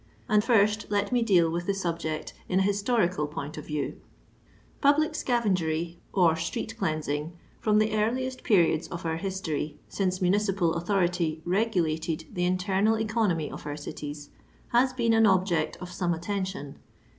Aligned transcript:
And 0.27 0.43
first 0.43 0.87
let 0.89 1.11
me 1.11 1.21
deal 1.21 1.51
with 1.51 1.67
the 1.67 1.75
subject 1.75 2.33
in 2.49 2.57
a 2.61 2.63
his 2.63 2.81
torical 2.81 3.31
{>oint 3.31 3.55
of 3.55 3.67
view. 3.67 4.01
Public 4.81 5.13
scavengery 5.13 5.99
or 6.11 6.35
street 6.35 6.75
cleansing, 6.75 7.33
from 7.59 7.77
the 7.77 7.93
earliest 7.95 8.41
periods 8.43 8.87
of 8.87 9.05
our 9.05 9.17
history, 9.17 9.77
since 9.89 10.19
municipal 10.19 10.73
authority 10.73 11.43
regulated 11.45 12.25
the 12.33 12.45
internal 12.45 12.97
economy 12.97 13.51
of 13.51 13.67
our 13.67 13.77
cities, 13.77 14.31
lias 14.73 14.91
been 14.91 15.13
an 15.13 15.27
object 15.27 15.77
of 15.79 15.91
some 15.91 16.15
attention. 16.15 16.79